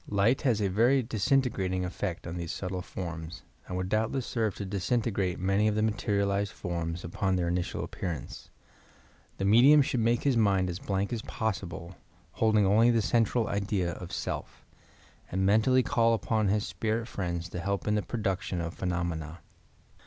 Light 0.09 0.41
has 0.41 0.61
a 0.63 0.67
very 0.67 1.03
disintegrating 1.03 1.85
effect 1.85 2.25
on 2.25 2.35
these 2.35 2.51
subtle 2.51 2.81
forms 2.81 3.43
and 3.67 3.77
would 3.77 3.87
doubtless 3.89 4.25
serve 4.25 4.55
to 4.55 4.65
disintegrate 4.65 5.37
many 5.37 5.67
of 5.67 5.75
the 5.75 5.83
materialized 5.83 6.51
forms 6.53 7.03
upon 7.03 7.35
their 7.35 7.47
initial 7.49 7.83
appear 7.83 8.09
ance. 8.09 8.49
The 9.37 9.45
medium 9.45 9.83
should 9.83 9.99
make 9.99 10.23
his 10.23 10.35
mind 10.35 10.71
as 10.71 10.79
blank 10.79 11.13
as 11.13 11.21
possible, 11.21 11.97
holding 12.31 12.65
only 12.65 12.89
the 12.89 13.03
central 13.03 13.47
idea 13.47 13.91
of 13.91 14.11
self, 14.11 14.65
and 15.31 15.45
men 15.45 15.61
tally 15.61 15.83
call 15.83 16.15
upon 16.15 16.47
his 16.47 16.65
spirit 16.65 17.07
friends 17.07 17.47
to 17.49 17.59
help 17.59 17.87
in 17.87 17.93
the 17.93 18.01
produc 18.01 18.41
tion 18.41 18.59
of 18.59 18.73
phenomena. 18.73 19.41